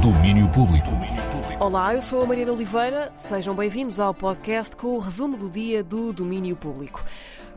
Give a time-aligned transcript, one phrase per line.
[0.00, 0.88] Domínio Público.
[1.60, 3.12] Olá, eu sou a Mariana Oliveira.
[3.14, 7.04] Sejam bem-vindos ao podcast com o resumo do dia do Domínio Público.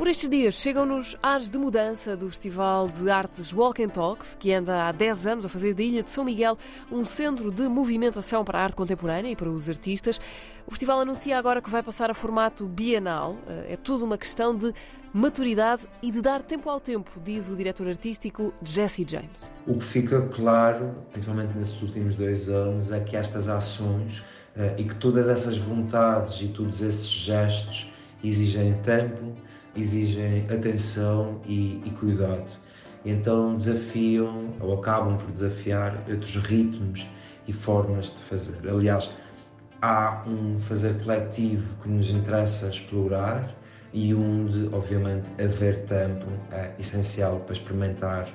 [0.00, 4.50] Por estes dias chegam-nos ares de mudança do Festival de Artes Walk and Talk, que
[4.50, 6.56] anda há 10 anos a fazer da Ilha de São Miguel
[6.90, 10.18] um centro de movimentação para a arte contemporânea e para os artistas.
[10.66, 13.36] O festival anuncia agora que vai passar a formato bienal.
[13.68, 14.72] É tudo uma questão de
[15.12, 19.50] maturidade e de dar tempo ao tempo, diz o diretor artístico Jesse James.
[19.66, 24.24] O que fica claro, principalmente nesses últimos dois anos, é que estas ações
[24.56, 27.92] eh, e que todas essas vontades e todos esses gestos
[28.24, 29.34] exigem tempo,
[29.76, 32.50] exigem atenção e, e cuidado.
[33.04, 37.06] Então desafiam ou acabam por desafiar outros ritmos
[37.48, 38.68] e formas de fazer.
[38.68, 39.10] Aliás,
[39.80, 43.54] há um fazer coletivo que nos interessa explorar
[43.92, 48.28] e onde, obviamente, haver tempo é essencial para experimentar.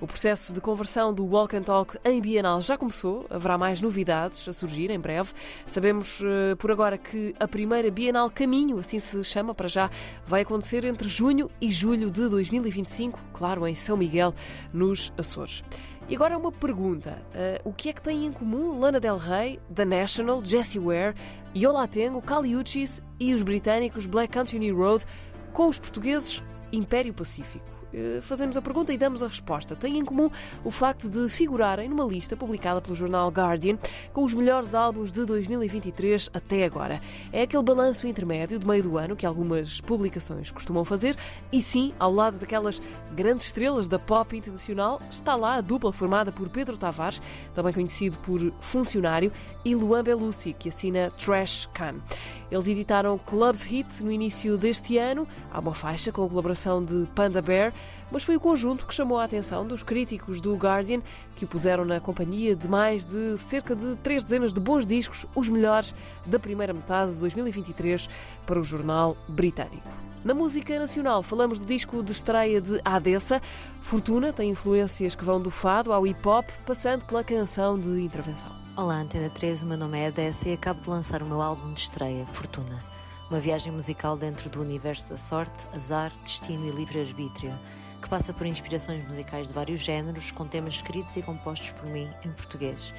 [0.00, 4.48] O processo de conversão do Walk and Talk em Bienal já começou, haverá mais novidades
[4.48, 5.32] a surgir em breve.
[5.66, 9.90] Sabemos uh, por agora que a primeira Bienal Caminho, assim se chama para já,
[10.26, 14.32] vai acontecer entre junho e julho de 2025, claro, em São Miguel,
[14.72, 15.62] nos Açores.
[16.08, 19.60] E agora uma pergunta: uh, o que é que têm em comum Lana Del Rey,
[19.74, 21.14] The National, Jessie Ware,
[21.54, 25.04] Yola Tengo, Kali Uchis e os britânicos Black Country Road
[25.52, 27.79] com os portugueses Império Pacífico?
[27.92, 29.74] Eh, fazemos a pergunta e damos a resposta.
[29.74, 30.30] Tem em comum
[30.64, 33.78] o facto de figurarem numa lista publicada pelo jornal Guardian
[34.12, 37.00] com os melhores álbuns de 2023 até agora.
[37.32, 41.16] É aquele balanço intermédio de meio do ano que algumas publicações costumam fazer
[41.52, 42.80] e sim, ao lado daquelas
[43.12, 47.20] grandes estrelas da pop internacional, está lá a dupla formada por Pedro Tavares,
[47.54, 49.32] também conhecido por Funcionário,
[49.64, 51.96] e Luan Belusi, que assina Trash Can.
[52.50, 57.06] Eles editaram Clubs Hit no início deste ano, há uma faixa com a colaboração de
[57.14, 57.72] Panda Bear,
[58.10, 61.00] mas foi o conjunto que chamou a atenção dos críticos do Guardian,
[61.36, 65.26] que o puseram na companhia de mais de cerca de três dezenas de bons discos,
[65.34, 65.94] os melhores
[66.26, 68.08] da primeira metade de 2023
[68.44, 69.88] para o jornal britânico.
[70.22, 73.40] Na música nacional, falamos do disco de estreia de Adessa.
[73.80, 78.50] Fortuna tem influências que vão do fado ao hip hop, passando pela canção de intervenção.
[78.76, 81.72] Olá, Antena 3, o meu nome é Adessa e acabo de lançar o meu álbum
[81.72, 82.99] de estreia, Fortuna.
[83.30, 87.56] Uma viagem musical dentro do universo da sorte, azar, destino e livre-arbítrio,
[88.02, 92.10] que passa por inspirações musicais de vários géneros, com temas escritos e compostos por mim
[92.24, 92.92] em português.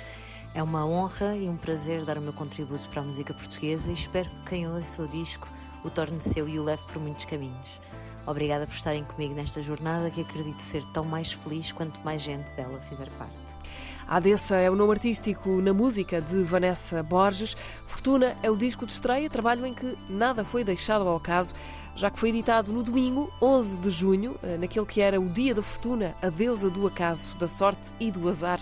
[0.53, 3.93] É uma honra e um prazer dar o meu contributo para a música portuguesa e
[3.93, 5.49] espero que quem ouça o disco
[5.83, 7.81] o torne seu e o leve por muitos caminhos.
[8.25, 12.49] Obrigada por estarem comigo nesta jornada que acredito ser tão mais feliz quanto mais gente
[12.53, 13.60] dela fizer parte.
[14.07, 17.55] Adessa é o nome artístico na música de Vanessa Borges.
[17.85, 21.53] Fortuna é o disco de estreia, trabalho em que nada foi deixado ao acaso,
[21.95, 25.55] já que foi editado no domingo, 11 de junho, eh, naquele que era o Dia
[25.55, 28.59] da Fortuna, a deusa do acaso, da sorte e do azar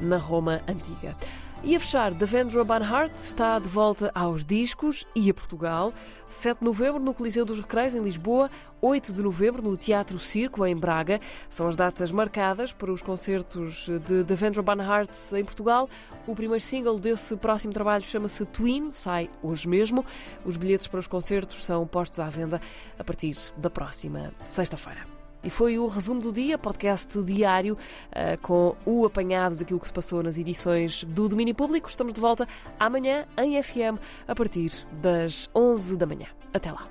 [0.00, 1.16] na Roma Antiga.
[1.64, 5.92] E a fechar, Devendra Banhart está de volta aos discos e a Portugal.
[6.28, 8.48] 7 de novembro no Coliseu dos Recreios, em Lisboa.
[8.80, 11.20] 8 de novembro no Teatro Circo, em Braga.
[11.50, 15.88] São as datas marcadas para os concertos de Devendra Banhart em Portugal.
[16.26, 20.06] O primeiro single desse próximo trabalho chama-se Twin, sai hoje mesmo.
[20.44, 22.60] Os bilhetes para os concertos são postos à venda
[22.96, 25.17] a partir da próxima sexta-feira.
[25.48, 29.92] E foi o resumo do dia, podcast diário, uh, com o apanhado daquilo que se
[29.94, 31.88] passou nas edições do Domínio Público.
[31.88, 32.46] Estamos de volta
[32.78, 33.98] amanhã em FM,
[34.28, 34.70] a partir
[35.00, 36.26] das 11 da manhã.
[36.52, 36.86] Até lá.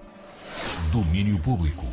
[0.92, 1.86] Domínio Público.